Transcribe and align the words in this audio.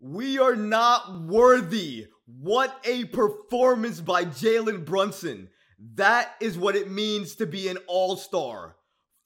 We 0.00 0.38
are 0.38 0.56
not 0.56 1.20
worthy. 1.24 2.06
What 2.24 2.74
a 2.84 3.04
performance 3.04 4.00
by 4.00 4.24
Jalen 4.24 4.86
Brunson. 4.86 5.50
That 5.94 6.32
is 6.40 6.56
what 6.56 6.74
it 6.74 6.90
means 6.90 7.34
to 7.36 7.46
be 7.46 7.68
an 7.68 7.76
all 7.86 8.16
star. 8.16 8.76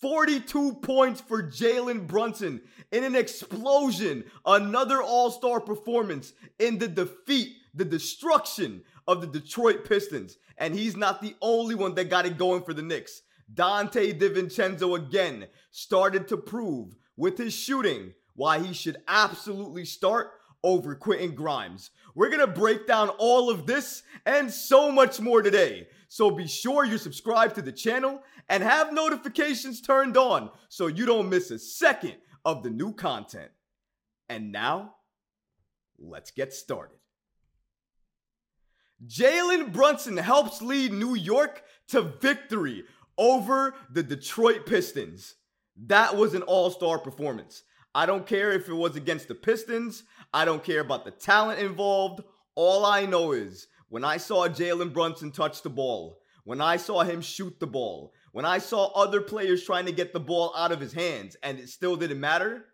42 0.01 0.75
points 0.83 1.21
for 1.21 1.45
Jalen 1.45 2.09
Brunson 2.09 2.61
in 2.91 3.05
an 3.05 3.15
explosion. 3.15 4.25
Another 4.45 5.01
all 5.01 5.31
star 5.31 5.61
performance 5.61 6.33
in 6.59 6.79
the 6.79 6.89
defeat, 6.89 7.53
the 7.73 7.85
destruction 7.85 8.83
of 9.07 9.21
the 9.21 9.29
Detroit 9.29 9.89
Pistons. 9.89 10.39
And 10.59 10.75
he's 10.75 10.97
not 10.97 11.23
the 11.23 11.37
only 11.41 11.77
one 11.77 11.95
that 11.95 12.11
got 12.11 12.27
it 12.27 12.37
going 12.37 12.65
for 12.65 12.75
the 12.75 12.83
Knicks. 12.83 13.23
Donte 13.53 14.19
DiVincenzo 14.19 14.97
again 14.97 15.47
started 15.71 16.27
to 16.29 16.37
prove 16.37 16.97
with 17.17 17.39
his 17.39 17.55
shooting 17.55 18.13
why 18.35 18.59
he 18.59 18.75
should 18.75 18.97
absolutely 19.07 19.85
start 19.85 20.33
over 20.65 20.97
Quentin 20.97 21.37
Grimes. 21.37 21.91
We're 22.17 22.31
gonna 22.31 22.49
break 22.49 22.89
down 22.89 23.11
all 23.11 23.51
of 23.51 23.67
this 23.67 24.03
and 24.27 24.51
so 24.51 24.91
much 24.91 25.21
more 25.21 25.43
today. 25.43 25.87
So 26.09 26.31
be 26.31 26.49
sure 26.49 26.85
you're 26.85 26.99
subscribed 26.99 27.55
to 27.57 27.63
the 27.63 27.71
channel 27.71 28.23
and 28.49 28.63
have 28.63 28.93
notifications 28.93 29.81
turned 29.81 30.17
on 30.17 30.51
so 30.69 30.87
you 30.89 31.07
don't 31.07 31.29
miss 31.29 31.51
a 31.51 31.59
second 31.59 32.15
of 32.45 32.63
the 32.63 32.71
new 32.71 32.93
content. 32.93 33.51
And 34.29 34.51
now, 34.51 34.97
let's 35.99 36.31
get 36.31 36.53
started. 36.53 36.97
Jalen 39.07 39.73
Brunson 39.73 40.17
helps 40.17 40.63
lead 40.63 40.93
New 40.93 41.15
York 41.15 41.63
to 41.89 42.03
victory 42.03 42.85
over 43.19 43.75
the 43.91 44.03
Detroit 44.03 44.67
Pistons. 44.67 45.35
That 45.77 46.17
was 46.17 46.35
an 46.35 46.43
all 46.43 46.71
star 46.71 46.99
performance. 46.99 47.65
I 47.95 48.07
don't 48.07 48.27
care 48.27 48.53
if 48.53 48.69
it 48.69 48.75
was 48.75 48.97
against 48.97 49.29
the 49.29 49.35
Pistons. 49.35 50.03
I 50.33 50.45
don't 50.45 50.65
care 50.65 50.81
about 50.81 51.05
the 51.05 51.13
talent 51.13 51.61
involved. 51.61 52.25
All 52.57 52.85
I 52.85 53.07
know 53.07 53.33
is 53.33 53.69
when 53.89 54.05
I 54.05 54.17
saw 54.17 54.49
Jalen 54.49 54.93
Brunson 54.93 55.31
touch 55.31 55.63
the 55.63 55.71
ball, 55.71 56.19
when 56.45 56.61
I 56.61 56.77
saw 56.77 57.03
him 57.03 57.21
shoot 57.21 57.61
the 57.61 57.67
ball, 57.67 58.13
when 58.33 58.45
I 58.45 58.59
saw 58.59 58.87
other 58.95 59.21
players 59.21 59.65
trying 59.65 59.87
to 59.87 59.93
get 59.93 60.13
the 60.13 60.21
ball 60.21 60.53
out 60.57 60.73
of 60.73 60.81
his 60.81 60.93
hands 60.93 61.37
and 61.43 61.61
it 61.61 61.69
still 61.69 61.95
didn't 61.95 62.19
matter, 62.19 62.65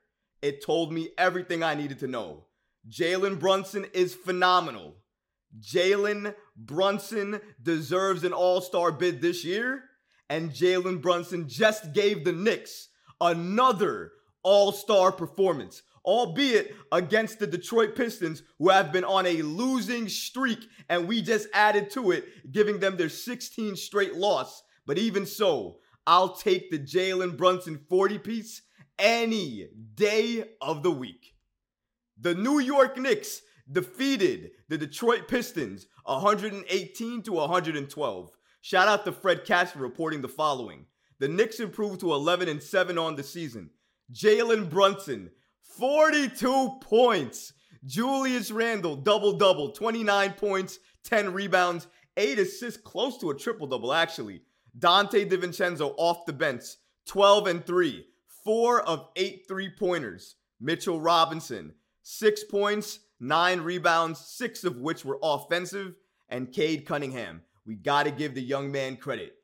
it 0.41 0.65
told 0.65 0.93
me 0.93 1.11
everything 1.19 1.63
I 1.63 1.75
needed 1.75 1.99
to 1.99 2.07
know. 2.07 2.47
Jalen 2.89 3.39
Brunson 3.39 3.85
is 3.93 4.15
phenomenal. 4.15 4.97
Jalen 5.61 6.35
Brunson 6.57 7.41
deserves 7.63 8.25
an 8.25 8.33
all 8.33 8.61
star 8.63 8.91
bid 8.91 9.21
this 9.21 9.45
year, 9.45 9.83
and 10.31 10.51
Jalen 10.51 11.03
Brunson 11.03 11.47
just 11.47 11.93
gave 11.93 12.25
the 12.25 12.33
Knicks 12.33 12.89
another 13.21 14.13
all 14.43 14.73
star 14.73 15.13
performance, 15.13 15.83
albeit 16.05 16.75
against 16.93 17.39
the 17.39 17.47
Detroit 17.47 17.95
Pistons, 17.95 18.43
who 18.59 18.69
have 18.69 18.93
been 18.93 19.05
on 19.05 19.27
a 19.27 19.43
losing 19.43 20.09
streak, 20.09 20.67
and 20.89 21.07
we 21.07 21.23
just 21.23 21.49
added 21.53 21.91
to 21.91 22.11
it, 22.11 22.53
giving 22.53 22.81
them 22.81 22.97
their 22.97 23.09
16 23.09 23.77
straight 23.77 24.15
loss. 24.15 24.63
But 24.87 24.99
even 24.99 25.27
so, 25.27 25.79
I'll 26.07 26.35
take 26.35 26.71
the 26.71 26.79
Jalen 26.79 27.37
Brunson 27.37 27.79
40 27.89 28.19
piece 28.19 28.63
any 28.99 29.69
day 29.95 30.45
of 30.61 30.83
the 30.83 30.91
week. 30.91 31.35
The 32.21 32.35
New 32.35 32.59
York 32.59 32.99
Knicks 32.99 33.43
defeated 33.71 34.51
the 34.69 34.77
Detroit 34.77 35.29
Pistons 35.29 35.87
118 36.05 37.23
to 37.23 37.33
112. 37.33 38.31
Shout 38.63 38.89
out 38.89 39.05
to 39.05 39.13
Fred 39.13 39.45
Katz 39.45 39.73
for 39.73 39.79
reporting 39.79 40.21
the 40.21 40.29
following. 40.29 40.87
The 41.19 41.29
Knicks 41.29 41.61
improved 41.61 42.01
to 42.01 42.13
11 42.13 42.49
and 42.49 42.63
7 42.63 42.99
on 42.99 43.17
the 43.17 43.23
season. 43.23 43.71
Jalen 44.13 44.69
Brunson, 44.69 45.31
42 45.63 46.79
points. 46.81 47.53
Julius 47.87 48.51
Randle, 48.51 48.97
double 48.97 49.33
double, 49.33 49.71
29 49.71 50.33
points, 50.35 50.79
10 51.05 51.33
rebounds, 51.33 51.87
8 52.17 52.39
assists, 52.39 52.81
close 52.81 53.17
to 53.19 53.31
a 53.31 53.35
triple 53.37 53.67
double, 53.67 53.93
actually. 53.93 54.43
Donte 54.79 55.29
DiVincenzo 55.29 55.95
off 55.97 56.27
the 56.27 56.33
bench, 56.33 56.63
12 57.07 57.47
and 57.47 57.65
3, 57.65 58.07
4 58.45 58.83
of 58.83 59.09
8 59.17 59.45
three 59.49 59.71
pointers. 59.71 60.37
Mitchell 60.61 61.01
Robinson, 61.01 61.73
6 62.03 62.45
points, 62.45 63.01
9 63.19 63.61
rebounds, 63.63 64.21
6 64.21 64.65
of 64.65 64.77
which 64.77 65.05
were 65.05 65.19
offensive. 65.23 65.95
And 66.29 66.53
Cade 66.53 66.87
Cunningham, 66.87 67.43
we 67.67 67.77
got 67.77 68.05
to 68.05 68.11
give 68.11 68.35
the 68.35 68.43
young 68.43 68.71
man 68.71 68.97
credit. 68.97 69.35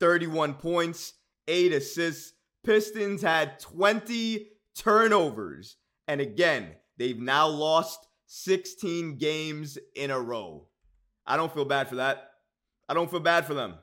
31 0.00 0.54
points, 0.54 1.12
8 1.46 1.72
assists. 1.72 2.32
Pistons 2.64 3.22
had 3.22 3.60
20 3.60 4.48
turnovers. 4.76 5.76
And 6.08 6.20
again, 6.20 6.70
they've 6.98 7.20
now 7.20 7.46
lost 7.46 8.06
16 8.26 9.16
games 9.16 9.78
in 9.94 10.10
a 10.10 10.20
row. 10.20 10.66
I 11.26 11.36
don't 11.36 11.52
feel 11.52 11.64
bad 11.64 11.88
for 11.88 11.96
that. 11.96 12.30
I 12.88 12.94
don't 12.94 13.10
feel 13.10 13.20
bad 13.20 13.46
for 13.46 13.54
them. 13.54 13.74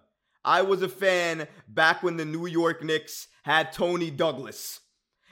I 0.44 0.64
was 0.64 0.81
a 0.81 0.90
fan 0.90 1.47
back 1.68 2.03
when 2.03 2.18
the 2.18 2.25
New 2.25 2.47
York 2.47 2.84
Knicks 2.84 3.28
had 3.44 3.72
Toney 3.72 4.12
Douglas. 4.12 4.80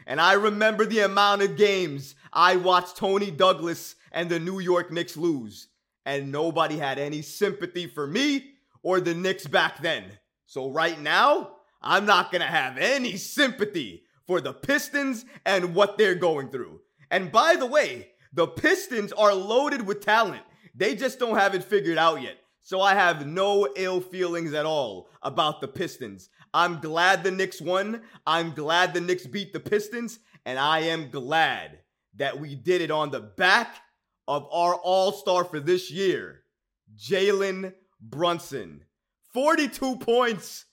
And 0.05 0.21
I 0.21 0.33
remember 0.33 0.85
the 0.85 1.01
amount 1.01 1.41
of 1.41 1.57
games 1.57 2.15
I 2.31 2.55
watched 2.55 2.97
Toney 2.97 3.31
Douglas 3.31 3.95
and 4.11 4.29
the 4.29 4.39
New 4.39 4.59
York 4.59 4.91
Knicks 4.91 5.17
lose. 5.17 5.67
And 6.05 6.31
nobody 6.31 6.77
had 6.77 6.97
any 6.97 7.21
sympathy 7.21 7.87
for 7.87 8.07
me 8.07 8.51
or 8.81 8.99
the 8.99 9.13
Knicks 9.13 9.45
back 9.45 9.81
then. 9.81 10.05
So 10.45 10.71
right 10.71 10.99
now, 10.99 11.57
I'm 11.81 12.05
not 12.05 12.31
going 12.31 12.41
to 12.41 12.47
have 12.47 12.77
any 12.77 13.17
sympathy 13.17 14.03
for 14.27 14.41
the 14.41 14.53
Pistons 14.53 15.25
and 15.45 15.73
what 15.73 15.97
they're 15.97 16.15
going 16.15 16.49
through. 16.49 16.81
And 17.09 17.31
by 17.31 17.55
the 17.55 17.65
way, 17.65 18.09
the 18.33 18.47
Pistons 18.47 19.11
are 19.13 19.33
loaded 19.33 19.87
with 19.87 20.01
talent. 20.01 20.43
They 20.75 20.95
just 20.95 21.19
don't 21.19 21.37
have 21.37 21.55
it 21.55 21.63
figured 21.63 21.97
out 21.97 22.21
yet. 22.21 22.37
So 22.61 22.81
I 22.81 22.93
have 22.93 23.25
no 23.25 23.67
ill 23.75 24.01
feelings 24.01 24.53
at 24.53 24.65
all 24.65 25.09
about 25.23 25.61
the 25.61 25.67
Pistons. 25.67 26.29
I'm 26.53 26.79
glad 26.79 27.23
the 27.23 27.31
Knicks 27.31 27.61
won. 27.61 28.01
I'm 28.27 28.51
glad 28.51 28.93
the 28.93 29.01
Knicks 29.01 29.25
beat 29.25 29.53
the 29.53 29.59
Pistons. 29.59 30.19
And 30.45 30.59
I 30.59 30.81
am 30.81 31.09
glad 31.09 31.79
that 32.15 32.39
we 32.39 32.55
did 32.55 32.81
it 32.81 32.91
on 32.91 33.11
the 33.11 33.21
back 33.21 33.81
of 34.27 34.47
our 34.51 34.75
all 34.75 35.11
star 35.11 35.43
for 35.43 35.59
this 35.59 35.89
year, 35.89 36.43
Jalen 36.95 37.73
Brunson. 37.99 38.85
42 39.33 39.97
points, 39.97 40.65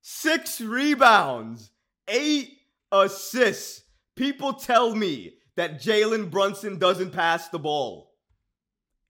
six 0.00 0.60
rebounds, 0.60 1.70
eight 2.08 2.58
assists. 2.92 3.82
People 4.16 4.54
tell 4.54 4.94
me 4.94 5.34
that 5.56 5.80
Jalen 5.80 6.30
Brunson 6.30 6.78
doesn't 6.78 7.12
pass 7.12 7.48
the 7.48 7.58
ball. 7.58 8.14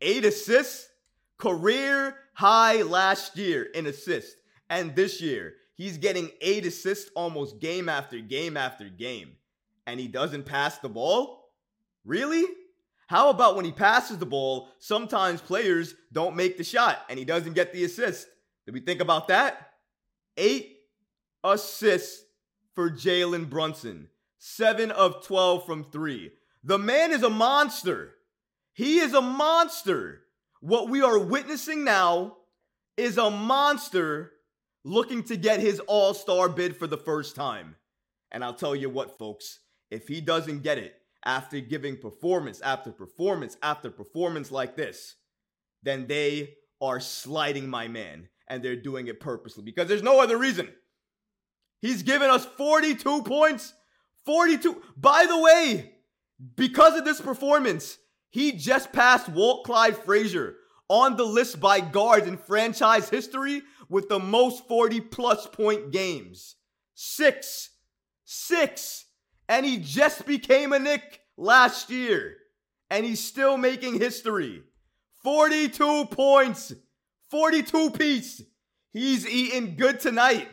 Eight 0.01 0.25
assists, 0.25 0.89
career 1.37 2.17
high 2.35 2.83
last 2.83 3.37
year 3.37 3.65
in 3.65 3.87
assists. 3.87 4.37
And 4.69 4.95
this 4.95 5.21
year, 5.21 5.55
he's 5.75 5.99
getting 5.99 6.31
eight 6.41 6.65
assists 6.65 7.11
almost 7.15 7.61
game 7.61 7.89
after 7.89 8.19
game 8.21 8.57
after 8.57 8.89
game. 8.89 9.33
And 9.87 9.99
he 9.99 10.09
doesn't 10.09 10.47
pass 10.47 10.79
the 10.79 10.89
ball? 10.89 11.51
Really? 12.05 12.45
How 13.09 13.31
about 13.31 13.57
when 13.57 13.65
he 13.65 13.73
passes 13.73 14.19
the 14.19 14.27
ball, 14.27 14.69
sometimes 14.79 15.41
players 15.41 15.95
don't 16.13 16.37
make 16.37 16.57
the 16.57 16.65
shot 16.65 16.99
and 17.09 17.19
he 17.19 17.25
doesn't 17.25 17.55
get 17.55 17.73
the 17.73 17.85
assist? 17.85 18.29
Did 18.65 18.75
we 18.75 18.81
think 18.81 19.01
about 19.01 19.29
that? 19.29 19.73
Eight 20.37 20.80
assists 21.45 22.25
for 22.75 22.91
Jalen 22.91 23.51
Brunson, 23.51 24.09
seven 24.39 24.91
of 24.91 25.25
12 25.27 25.67
from 25.67 25.85
three. 25.85 26.33
The 26.63 26.79
man 26.79 27.13
is 27.13 27.23
a 27.23 27.31
monster. 27.31 28.15
He 28.73 28.99
is 28.99 29.15
a 29.15 29.21
monster. 29.21 30.23
What 30.61 30.89
we 30.89 31.03
are 31.03 31.19
witnessing 31.19 31.85
now 31.85 32.37
is 32.97 33.19
a 33.19 33.31
monster 33.31 34.33
looking 34.85 35.23
to 35.25 35.37
get 35.37 35.61
his 35.61 35.81
all 35.81 36.15
star 36.15 36.49
bid 36.49 36.77
for 36.77 36.87
the 36.87 36.99
first 36.99 37.35
time. 37.35 37.77
And 38.31 38.45
I'll 38.45 38.55
tell 38.55 38.77
you 38.77 38.89
what, 38.91 39.19
folks, 39.19 39.61
if 39.91 40.07
he 40.09 40.21
doesn't 40.21 40.63
get 40.63 40.79
it 40.79 40.95
after 41.25 41.61
giving 41.61 41.97
performance 41.97 42.61
after 42.61 42.93
performance 42.93 43.57
after 43.63 43.91
performance 43.91 44.51
like 44.51 44.77
this, 44.77 45.17
then 45.83 46.07
they 46.07 46.55
are 46.81 47.01
sliding 47.01 47.69
my 47.69 47.89
man 47.89 48.29
and 48.49 48.63
they're 48.63 48.77
doing 48.77 49.09
it 49.09 49.21
purposely 49.21 49.63
because 49.63 49.89
there's 49.89 50.03
no 50.03 50.21
other 50.21 50.39
reason. 50.39 50.69
He's 51.81 52.03
given 52.03 52.31
us 52.31 52.45
42 52.45 53.23
points. 53.23 53.75
42. 54.27 54.83
By 54.97 55.27
the 55.27 55.39
way, 55.39 55.93
because 56.57 56.99
of 56.99 57.05
this 57.05 57.21
performance, 57.21 57.99
He 58.31 58.53
just 58.53 58.93
passed 58.93 59.29
Walt 59.29 59.65
Clyde 59.65 59.97
Frazier 59.97 60.55
on 60.89 61.17
the 61.17 61.25
list 61.25 61.61
by 61.61 61.81
guards 61.81 62.27
in 62.27 62.37
franchise 62.37 63.09
history 63.09 63.63
with 63.89 64.09
the 64.09 64.21
most 64.21 64.67
40 64.69 65.01
plus 65.01 65.47
point 65.49 65.91
games. 65.91 66.57
Six. 66.95 67.71
Six. 68.25 69.05
And 69.49 69.67
he 69.67 69.79
just 69.79 70.27
became 70.27 70.73
a 70.73 70.79
Knick 70.79 71.21
last 71.37 71.91
year. 71.91 72.37
And 72.89 73.05
he's 73.05 73.23
still 73.23 73.57
making 73.57 73.99
history. 73.99 74.63
42 75.25 76.07
points. 76.07 76.73
42 77.31 77.91
piece. 77.91 78.43
He's 78.93 79.27
eating 79.29 79.77
good 79.77 80.01
tonight. 80.01 80.49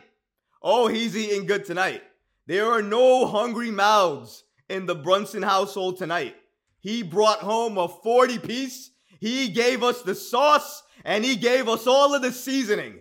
Oh, 0.62 0.88
he's 0.88 1.16
eating 1.16 1.46
good 1.46 1.64
tonight. 1.64 2.02
There 2.46 2.66
are 2.66 2.82
no 2.82 3.26
hungry 3.26 3.70
mouths 3.70 4.44
in 4.68 4.86
the 4.86 4.94
Brunson 4.94 5.42
household 5.42 5.98
tonight. 5.98 6.34
He 6.80 7.02
brought 7.02 7.40
home 7.40 7.78
a 7.78 7.88
40 7.88 8.38
piece. 8.38 8.90
He 9.20 9.48
gave 9.48 9.82
us 9.82 10.02
the 10.02 10.14
sauce 10.14 10.82
and 11.04 11.24
he 11.24 11.36
gave 11.36 11.68
us 11.68 11.86
all 11.86 12.14
of 12.14 12.22
the 12.22 12.32
seasoning. 12.32 13.00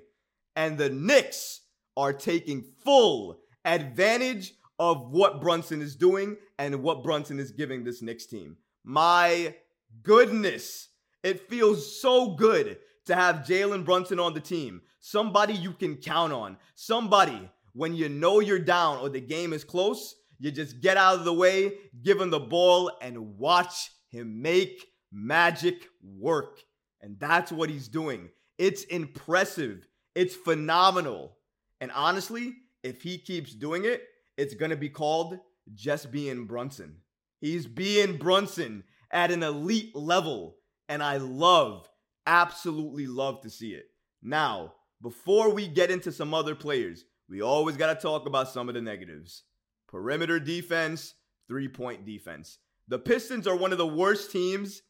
And 0.56 0.78
the 0.78 0.90
Knicks 0.90 1.62
are 1.96 2.14
taking 2.14 2.64
full 2.84 3.40
advantage 3.66 4.54
of 4.80 5.12
what 5.12 5.42
Brunson 5.42 5.82
is 5.82 5.96
doing 5.96 6.38
and 6.60 6.84
what 6.84 7.04
Brunson 7.04 7.40
is 7.40 7.52
giving 7.52 7.84
this 7.84 8.02
Knicks 8.02 8.26
team. 8.26 8.58
My 8.84 9.56
goodness. 10.04 10.90
It 11.24 11.50
feels 11.50 12.00
so 12.02 12.36
good 12.36 12.78
to 13.08 13.16
have 13.16 13.38
Jalen 13.38 13.84
Brunson 13.84 14.20
on 14.20 14.34
the 14.34 14.40
team. 14.40 14.82
Somebody 15.00 15.54
you 15.54 15.74
can 15.74 15.96
count 15.96 16.32
on. 16.32 16.58
Somebody 16.76 17.50
when 17.74 17.94
you 17.94 18.10
know 18.10 18.40
you're 18.40 18.58
down 18.58 18.98
or 18.98 19.10
the 19.10 19.22
game 19.22 19.54
is 19.54 19.64
close, 19.64 20.16
you 20.40 20.52
just 20.52 20.82
get 20.82 20.98
out 20.98 21.16
of 21.16 21.26
the 21.26 21.34
way, 21.34 21.74
give 22.02 22.20
him 22.20 22.30
the 22.30 22.40
ball, 22.40 22.92
and 23.02 23.38
watch 23.38 23.92
him 24.10 24.42
make 24.42 24.88
magic 25.12 25.88
work. 26.02 26.60
And 27.02 27.20
that's 27.20 27.52
what 27.52 27.70
he's 27.70 27.88
doing. 27.88 28.30
It's 28.58 28.84
impressive. 28.86 29.88
It's 30.16 30.36
phenomenal. 30.36 31.38
And 31.80 31.92
honestly, 31.92 32.56
if 32.84 33.04
he 33.04 33.20
keeps 33.20 33.54
doing 33.54 33.86
it, 33.86 34.04
it's 34.38 34.56
going 34.56 34.72
to 34.72 34.78
be 34.78 34.90
called 34.90 35.38
just 35.76 36.12
being 36.12 36.46
Brunson. 36.46 36.98
He's 37.42 37.68
being 37.68 38.18
Brunson 38.18 38.84
at 39.12 39.32
an 39.32 39.44
elite 39.44 39.96
level. 39.96 40.56
And 40.90 41.04
I 41.04 41.18
love, 41.18 41.88
absolutely 42.28 43.08
love 43.08 43.42
to 43.42 43.50
see 43.50 43.72
it. 43.72 43.86
Now, 44.22 44.74
before 45.02 45.52
we 45.52 45.68
get 45.68 45.90
into 45.90 46.12
some 46.12 46.34
other 46.34 46.54
players, 46.54 47.06
we 47.30 47.42
always 47.42 47.78
got 47.78 47.94
to 47.94 48.00
talk 48.00 48.28
about 48.28 48.50
some 48.50 48.70
of 48.70 48.76
the 48.76 48.82
negatives 48.82 49.44
perimeter 49.88 50.40
defense, 50.40 51.16
three 51.48 51.68
point 51.68 52.06
defense. 52.06 52.60
The 52.90 53.00
Pistons 53.00 53.48
are 53.48 53.56
one 53.56 53.72
of 53.72 53.78
the 53.78 53.88
worst 53.88 54.32
teams 54.32 54.82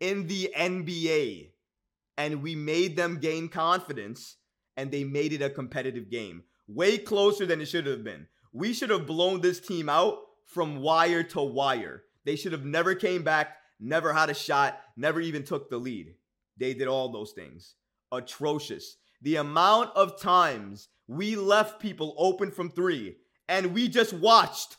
in 0.00 0.26
the 0.26 0.52
NBA. 0.56 1.50
And 2.16 2.42
we 2.42 2.54
made 2.54 2.96
them 2.96 3.18
gain 3.18 3.48
confidence 3.48 4.36
and 4.76 4.90
they 4.90 5.04
made 5.04 5.32
it 5.32 5.42
a 5.42 5.50
competitive 5.50 6.10
game. 6.10 6.44
Way 6.68 6.98
closer 6.98 7.44
than 7.46 7.60
it 7.60 7.66
should 7.66 7.86
have 7.86 8.04
been. 8.04 8.26
We 8.52 8.72
should 8.72 8.90
have 8.90 9.06
blown 9.06 9.40
this 9.40 9.60
team 9.60 9.88
out 9.88 10.18
from 10.46 10.80
wire 10.80 11.22
to 11.24 11.42
wire. 11.42 12.04
They 12.24 12.36
should 12.36 12.52
have 12.52 12.64
never 12.64 12.94
came 12.94 13.22
back, 13.22 13.56
never 13.80 14.12
had 14.12 14.30
a 14.30 14.34
shot, 14.34 14.78
never 14.96 15.20
even 15.20 15.42
took 15.42 15.68
the 15.68 15.78
lead. 15.78 16.14
They 16.56 16.74
did 16.74 16.88
all 16.88 17.10
those 17.10 17.32
things. 17.32 17.74
Atrocious. 18.12 18.96
The 19.22 19.36
amount 19.36 19.90
of 19.96 20.20
times 20.20 20.88
we 21.06 21.36
left 21.36 21.80
people 21.80 22.14
open 22.18 22.50
from 22.50 22.70
three 22.70 23.16
and 23.48 23.74
we 23.74 23.88
just 23.88 24.12
watched. 24.12 24.76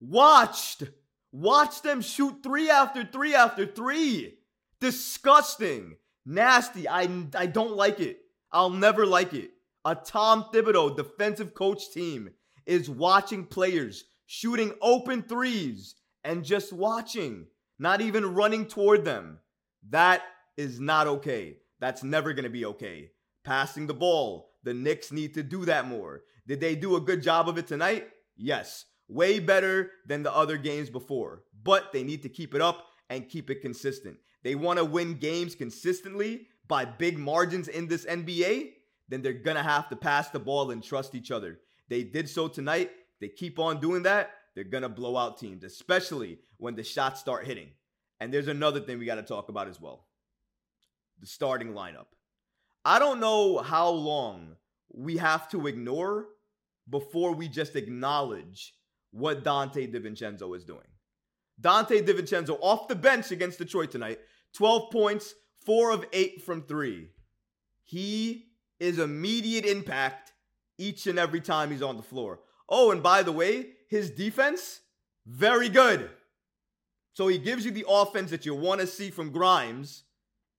Watched. 0.00 0.84
Watched 1.32 1.82
them 1.82 2.00
shoot 2.00 2.42
three 2.42 2.70
after 2.70 3.04
three 3.04 3.34
after 3.34 3.66
three. 3.66 4.38
Disgusting. 4.80 5.96
Nasty. 6.24 6.88
I, 6.88 7.08
I 7.34 7.46
don't 7.46 7.76
like 7.76 8.00
it. 8.00 8.20
I'll 8.52 8.70
never 8.70 9.04
like 9.04 9.34
it. 9.34 9.50
A 9.84 9.94
Tom 9.94 10.46
Thibodeau 10.52 10.96
defensive 10.96 11.54
coach 11.54 11.90
team 11.92 12.30
is 12.66 12.90
watching 12.90 13.44
players 13.44 14.04
shooting 14.26 14.72
open 14.82 15.22
threes 15.22 15.94
and 16.24 16.44
just 16.44 16.72
watching, 16.72 17.46
not 17.78 18.00
even 18.00 18.34
running 18.34 18.66
toward 18.66 19.04
them. 19.04 19.38
That 19.90 20.22
is 20.56 20.80
not 20.80 21.06
okay. 21.06 21.56
That's 21.80 22.02
never 22.02 22.32
going 22.32 22.44
to 22.44 22.50
be 22.50 22.64
okay. 22.66 23.10
Passing 23.44 23.86
the 23.86 23.94
ball, 23.94 24.50
the 24.64 24.74
Knicks 24.74 25.12
need 25.12 25.34
to 25.34 25.42
do 25.42 25.64
that 25.64 25.86
more. 25.86 26.22
Did 26.46 26.60
they 26.60 26.74
do 26.74 26.96
a 26.96 27.00
good 27.00 27.22
job 27.22 27.48
of 27.48 27.58
it 27.58 27.66
tonight? 27.66 28.08
Yes. 28.36 28.84
Way 29.08 29.38
better 29.38 29.92
than 30.06 30.22
the 30.22 30.34
other 30.34 30.56
games 30.56 30.90
before. 30.90 31.44
But 31.62 31.92
they 31.92 32.02
need 32.02 32.22
to 32.22 32.28
keep 32.28 32.54
it 32.54 32.60
up 32.60 32.86
and 33.08 33.28
keep 33.28 33.50
it 33.50 33.62
consistent. 33.62 34.18
They 34.42 34.54
want 34.54 34.78
to 34.78 34.84
win 34.84 35.14
games 35.14 35.54
consistently 35.54 36.46
by 36.68 36.84
big 36.84 37.18
margins 37.18 37.68
in 37.68 37.88
this 37.88 38.04
NBA, 38.04 38.72
then 39.08 39.22
they're 39.22 39.32
going 39.32 39.56
to 39.56 39.62
have 39.62 39.88
to 39.88 39.96
pass 39.96 40.28
the 40.28 40.38
ball 40.38 40.70
and 40.70 40.82
trust 40.82 41.14
each 41.14 41.30
other. 41.30 41.58
They 41.88 42.02
did 42.04 42.28
so 42.28 42.46
tonight. 42.46 42.90
They 43.20 43.28
keep 43.28 43.58
on 43.58 43.80
doing 43.80 44.02
that. 44.02 44.30
They're 44.58 44.64
to 44.82 44.88
blow 44.88 45.16
out 45.16 45.38
teams, 45.38 45.62
especially 45.62 46.40
when 46.56 46.74
the 46.74 46.82
shots 46.82 47.20
start 47.20 47.46
hitting. 47.46 47.68
And 48.18 48.34
there's 48.34 48.48
another 48.48 48.80
thing 48.80 48.98
we 48.98 49.06
got 49.06 49.14
to 49.14 49.22
talk 49.22 49.48
about 49.48 49.68
as 49.68 49.80
well 49.80 50.06
the 51.20 51.28
starting 51.28 51.74
lineup. 51.74 52.06
I 52.84 52.98
don't 52.98 53.20
know 53.20 53.58
how 53.58 53.88
long 53.88 54.56
we 54.92 55.18
have 55.18 55.48
to 55.50 55.68
ignore 55.68 56.26
before 56.90 57.34
we 57.34 57.46
just 57.46 57.76
acknowledge 57.76 58.74
what 59.12 59.44
Donte 59.44 59.94
DiVincenzo 59.94 60.56
is 60.56 60.64
doing. 60.64 60.88
Donte 61.60 62.04
DiVincenzo 62.04 62.58
off 62.60 62.88
the 62.88 62.96
bench 62.96 63.30
against 63.30 63.58
Detroit 63.58 63.92
tonight, 63.92 64.18
12 64.56 64.90
points, 64.90 65.34
4 65.66 65.92
of 65.92 66.04
8 66.12 66.42
from 66.42 66.62
3. 66.62 67.10
He 67.84 68.46
is 68.80 68.98
immediate 68.98 69.66
impact 69.66 70.32
each 70.78 71.06
and 71.06 71.16
every 71.16 71.40
time 71.40 71.70
he's 71.70 71.80
on 71.80 71.96
the 71.96 72.02
floor. 72.02 72.40
Oh, 72.68 72.90
and 72.90 73.04
by 73.04 73.22
the 73.22 73.32
way, 73.32 73.74
his 73.88 74.10
defense, 74.10 74.80
very 75.26 75.68
good. 75.68 76.08
So 77.14 77.26
he 77.26 77.38
gives 77.38 77.64
you 77.64 77.72
the 77.72 77.86
offense 77.88 78.30
that 78.30 78.46
you 78.46 78.54
want 78.54 78.80
to 78.80 78.86
see 78.86 79.10
from 79.10 79.32
Grimes 79.32 80.04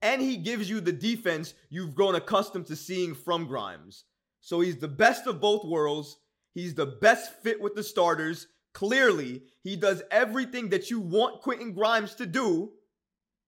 and 0.01 0.21
he 0.21 0.37
gives 0.37 0.69
you 0.69 0.79
the 0.79 0.91
defense 0.91 1.53
you've 1.69 1.95
grown 1.95 2.15
accustomed 2.15 2.67
to 2.67 2.75
seeing 2.75 3.13
from 3.13 3.45
Grimes. 3.47 4.05
So 4.41 4.61
he's 4.61 4.77
the 4.77 4.87
best 4.87 5.27
of 5.27 5.41
both 5.41 5.65
worlds. 5.65 6.17
He's 6.53 6.73
the 6.73 6.85
best 6.85 7.41
fit 7.41 7.61
with 7.61 7.75
the 7.75 7.83
starters. 7.83 8.47
Clearly, 8.73 9.43
he 9.61 9.75
does 9.75 10.01
everything 10.09 10.69
that 10.69 10.89
you 10.89 10.99
want 10.99 11.41
Quentin 11.41 11.73
Grimes 11.73 12.15
to 12.15 12.25
do, 12.25 12.71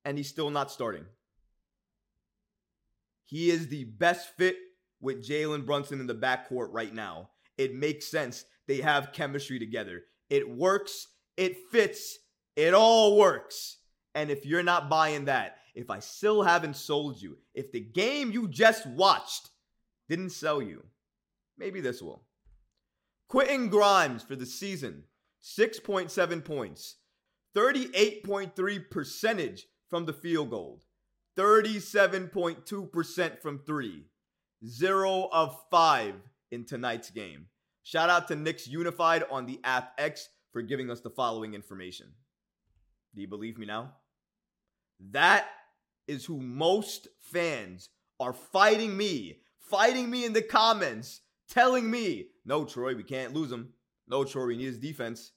and 0.03 0.17
he's 0.17 0.29
still 0.29 0.50
not 0.50 0.71
starting. 0.71 1.05
He 3.25 3.50
is 3.50 3.69
the 3.69 3.85
best 3.85 4.35
fit 4.35 4.57
with 5.00 5.25
Jalen 5.25 5.65
Brunson 5.65 6.00
in 6.00 6.07
the 6.07 6.15
backcourt 6.15 6.67
right 6.71 6.93
now. 6.93 7.29
It 7.58 7.75
makes 7.75 8.08
sense. 8.08 8.46
They 8.67 8.77
have 8.77 9.13
chemistry 9.13 9.60
together. 9.60 10.03
It 10.29 10.50
works. 10.50 11.08
It 11.38 11.58
fits. 11.72 12.17
It 12.55 12.74
all 12.74 13.17
works. 13.17 13.77
And 14.15 14.29
if 14.29 14.46
you're 14.46 14.63
not 14.63 14.89
buying 14.89 15.25
that, 15.25 15.58
if 15.74 15.89
I 15.89 16.00
still 16.00 16.43
haven't 16.43 16.75
sold 16.75 17.22
you, 17.22 17.38
if 17.53 17.72
the 17.72 17.79
game 17.79 18.31
you 18.31 18.48
just 18.48 18.86
watched 18.86 19.50
didn't 20.10 20.31
sell 20.31 20.62
you, 20.62 20.84
maybe 21.58 21.81
this 21.81 22.01
will. 22.01 22.24
Quentin 23.27 23.70
Grimes 23.70 24.24
for 24.24 24.36
the 24.36 24.46
season 24.46 25.03
6.7 25.41 26.43
points, 26.43 26.98
38.3 27.55 28.89
percentage 28.89 29.65
from 29.89 30.05
the 30.05 30.13
field 30.13 30.50
goal, 30.50 30.81
37.2% 31.38 33.41
from 33.41 33.60
three, 33.60 34.05
0 34.65 35.29
of 35.31 35.58
5 35.72 36.15
in 36.51 36.65
tonight's 36.65 37.10
game. 37.10 37.48
Shout 37.84 38.10
out 38.10 38.27
to 38.27 38.36
Knicks 38.36 38.67
Unified 38.67 39.24
on 39.31 39.46
the 39.46 39.60
app 39.63 39.93
X 39.98 40.29
for 40.51 40.62
giving 40.62 40.91
us 40.91 41.00
the 41.00 41.10
following 41.10 41.53
information. 41.53 42.08
Do 43.15 43.22
you 43.22 43.27
believe 43.27 43.58
me 43.58 43.65
now? 43.65 43.93
That 45.12 45.48
is 46.08 46.25
who 46.25 46.39
most 46.39 47.08
fans 47.20 47.89
are 48.20 48.34
fighting 48.34 48.96
me, 48.96 49.39
fighting 49.60 50.10
me 50.10 50.25
in 50.25 50.34
the 50.34 50.41
comments, 50.41 51.22
telling 51.50 51.89
me, 51.89 52.27
no, 52.46 52.65
Troy, 52.65 52.96
we 52.96 53.03
can't 53.03 53.34
lose 53.34 53.51
him. 53.51 53.74
No, 54.08 54.24
Troy, 54.24 54.48
we 54.48 54.58
need 54.58 54.65
his 54.65 54.77
defense. 54.77 55.31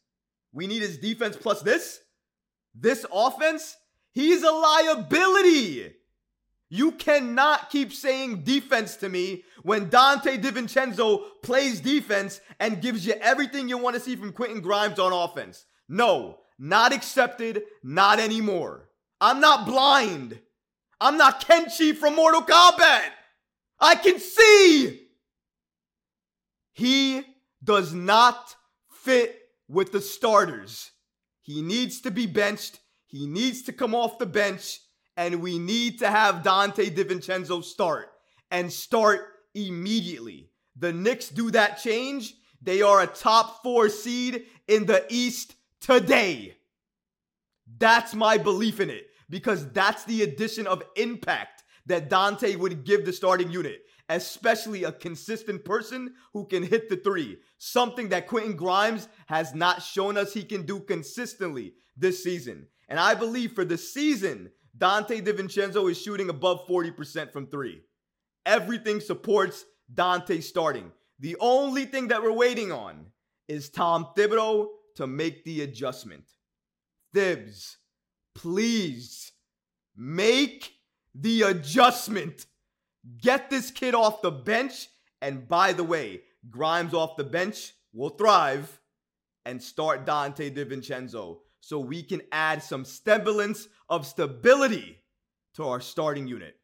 We 0.52 0.66
need 0.66 0.83
his 0.83 0.99
defense 0.99 1.37
plus 1.37 1.62
this? 1.62 2.00
This 2.75 3.06
offense? 3.12 3.76
He's 4.12 4.42
a 4.42 4.50
liability. 4.50 5.94
You 6.68 6.92
cannot 6.92 7.71
keep 7.71 7.92
saying 7.92 8.42
defense 8.42 8.97
to 8.97 9.09
me 9.09 9.44
when 9.62 9.90
Donte 9.90 10.42
DiVincenzo 10.42 11.23
plays 11.42 11.80
defense 11.80 12.40
and 12.59 12.83
gives 12.83 13.06
you 13.06 13.14
everything 13.14 13.68
you 13.68 13.78
want 13.78 13.94
to 13.94 14.00
see 14.00 14.16
from 14.16 14.33
Quentin 14.33 14.61
Grimes 14.61 14.99
on 14.99 15.12
offense. 15.12 15.66
No, 15.88 16.38
not 16.59 16.92
accepted, 16.92 17.62
not 17.83 18.18
anymore. 18.18 18.88
I'm 19.21 19.40
not 19.40 19.66
blind. 19.66 20.40
I'm 21.00 21.16
not 21.16 21.44
Kenshi 21.44 21.94
from 21.94 22.16
Mortal 22.16 22.42
Kombat. 22.42 23.11
I 23.78 23.94
can 23.97 24.18
see. 24.18 25.09
He 26.73 27.23
does 27.62 27.92
not 27.92 28.56
fit 28.90 29.38
with 29.68 29.92
the 29.92 30.00
starters. 30.00 30.90
He 31.42 31.62
needs 31.62 32.00
to 32.00 32.11
be 32.11 32.26
benched. 32.26 32.80
He 33.06 33.26
needs 33.26 33.62
to 33.62 33.73
come 33.73 33.94
off 33.94 34.18
the 34.18 34.26
bench. 34.26 34.80
And 35.16 35.40
we 35.40 35.59
need 35.59 36.00
to 36.00 36.11
have 36.11 36.42
Donte 36.42 36.94
DiVincenzo 36.94 37.62
start 37.62 38.11
and 38.50 38.73
start 38.73 39.21
immediately. 39.54 40.50
The 40.76 40.92
Knicks 40.92 41.28
do 41.28 41.50
that 41.52 41.78
change. 41.78 42.35
They 42.61 42.83
are 42.83 43.00
a 43.00 43.06
top 43.06 43.62
four 43.62 43.88
seed 43.88 44.47
in 44.66 44.87
the 44.87 45.04
East 45.09 45.54
today. 45.80 46.56
That's 47.78 48.14
my 48.14 48.38
belief 48.38 48.80
in 48.80 48.90
it 48.90 49.06
because 49.30 49.71
that's 49.73 50.04
the 50.04 50.23
addition 50.23 50.66
of 50.66 50.83
impact 50.97 51.62
that 51.87 52.11
Donte 52.11 52.56
would 52.56 52.85
give 52.85 53.04
the 53.04 53.12
starting 53.12 53.50
unit, 53.50 53.83
especially 54.09 54.85
a 54.85 54.92
consistent 54.92 55.64
person 55.64 56.14
who 56.33 56.47
can 56.47 56.62
hit 56.62 56.88
the 56.88 56.97
three, 56.97 57.38
something 57.59 58.09
that 58.09 58.26
Quentin 58.26 58.56
Grimes 58.56 59.09
has 59.26 59.54
not 59.54 59.83
shown 59.83 60.16
us 60.16 60.33
he 60.33 60.44
can 60.44 60.64
do 60.64 60.80
consistently 60.80 61.75
this 61.97 62.23
season. 62.23 62.66
And 62.88 62.99
I 62.99 63.14
believe 63.14 63.52
for 63.52 63.64
the 63.64 63.78
season, 63.78 64.50
Donte 64.76 65.24
DiVincenzo 65.24 65.90
is 65.90 66.00
shooting 66.00 66.28
above 66.28 66.66
40% 66.66 67.32
from 67.32 67.46
three. 67.46 67.82
Everything 68.44 69.00
supports 69.00 69.64
Donte 69.92 70.42
starting. 70.42 70.90
The 71.20 71.36
only 71.40 71.84
thing 71.84 72.08
that 72.08 72.22
we're 72.22 72.32
waiting 72.32 72.72
on 72.72 73.06
is 73.48 73.70
Tom 73.70 74.08
Thibodeau 74.16 74.68
to 74.96 75.06
make 75.06 75.44
the 75.44 75.62
adjustment. 75.62 76.24
Thibs, 77.12 77.78
please 78.34 79.32
make 79.96 80.72
the 81.14 81.42
adjustment. 81.42 82.46
Get 83.22 83.50
this 83.50 83.70
kid 83.70 83.94
off 83.94 84.22
the 84.22 84.32
bench. 84.32 84.88
And 85.22 85.48
by 85.48 85.72
the 85.72 85.84
way, 85.84 86.22
Grimes 86.50 86.92
off 86.92 87.16
the 87.16 87.24
bench 87.24 87.72
will 87.92 88.10
thrive 88.10 88.80
and 89.46 89.62
start 89.62 90.04
Donte 90.04 90.54
DiVincenzo 90.54 91.38
so 91.64 91.78
we 91.78 92.02
can 92.02 92.21
add 92.30 92.62
some 92.62 92.85
semblance 92.85 93.68
of 93.88 94.06
stability 94.06 94.99
to 95.54 95.64
our 95.64 95.80
starting 95.80 96.28
unit. 96.28 96.56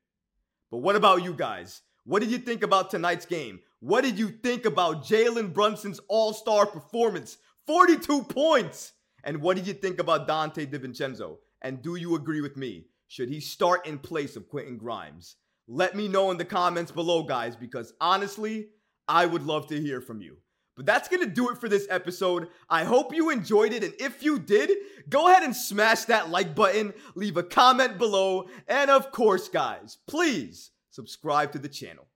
But 0.71 0.78
what 0.78 0.95
about 0.95 1.25
you 1.25 1.33
guys? 1.33 1.80
What 2.04 2.21
did 2.21 2.30
you 2.30 2.37
think 2.37 2.62
about 2.62 2.90
tonight's 2.90 3.25
game? 3.25 3.61
What 3.80 4.02
did 4.04 4.19
you 4.19 4.28
think 4.28 4.66
about 4.66 5.02
Jalen 5.02 5.54
Brunson's 5.54 6.00
all 6.09 6.35
star 6.35 6.66
performance? 6.66 7.38
42 7.66 8.25
points! 8.25 8.92
And 9.25 9.40
what 9.40 9.57
did 9.57 9.66
you 9.66 9.73
think 9.73 10.00
about 10.00 10.28
Donte 10.28 10.71
DiVincenzo? 10.71 11.38
And 11.62 11.80
do 11.80 11.95
you 11.95 12.14
agree 12.14 12.42
with 12.42 12.59
me? 12.59 12.85
Should 13.09 13.30
he 13.30 13.40
start 13.40 13.87
in 13.87 13.99
place 13.99 14.37
of 14.37 14.50
Quentin 14.50 14.76
Grimes? 14.76 15.37
Let 15.66 15.95
me 15.95 16.09
know 16.09 16.30
in 16.30 16.37
the 16.37 16.45
comments 16.45 16.92
below, 16.92 17.23
guys, 17.23 17.57
because 17.57 17.95
honestly, 18.02 18.69
I 19.09 19.25
would 19.25 19.45
love 19.45 19.66
to 19.69 19.80
hear 19.80 20.02
from 20.02 20.21
you. 20.21 20.37
But 20.80 20.87
that's 20.87 21.08
going 21.08 21.20
to 21.20 21.26
do 21.26 21.50
it 21.50 21.58
for 21.58 21.68
this 21.68 21.87
episode. 21.90 22.49
I 22.70 22.84
hope 22.84 23.14
you 23.14 23.28
enjoyed 23.28 23.75
it. 23.75 23.84
And 23.84 23.92
if 23.99 24.22
you 24.22 24.38
did, 24.38 24.70
go 25.10 25.28
ahead 25.28 25.42
and 25.42 25.54
smash 25.54 26.04
that 26.04 26.30
like 26.30 26.54
button, 26.54 26.94
leave 27.14 27.37
a 27.37 27.42
comment 27.42 27.99
below. 27.99 28.49
And 28.66 28.90
of 28.90 29.12
course, 29.12 29.50
guys, 29.50 29.99
please 30.08 30.70
subscribe 30.88 31.52
to 31.52 31.58
the 31.58 31.68
channel. 31.68 32.08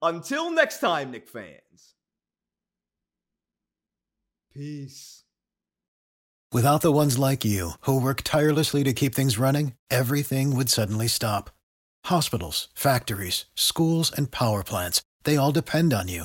Until 0.00 0.50
next 0.50 0.80
time, 0.80 1.10
Knick 1.10 1.28
fans. 1.28 1.96
Peace. 4.54 5.24
Without 6.50 6.80
the 6.80 6.90
ones 6.90 7.18
like 7.18 7.44
you, 7.44 7.72
who 7.82 8.00
work 8.00 8.22
tirelessly 8.22 8.82
to 8.84 8.94
keep 8.94 9.14
things 9.14 9.36
running, 9.36 9.74
everything 9.90 10.56
would 10.56 10.70
suddenly 10.70 11.08
stop. 11.08 11.50
Hospitals, 12.06 12.68
factories, 12.74 13.44
schools, 13.54 14.10
and 14.10 14.30
power 14.30 14.62
plants, 14.62 15.02
they 15.24 15.36
all 15.36 15.52
depend 15.52 15.92
on 15.92 16.08
you. 16.08 16.24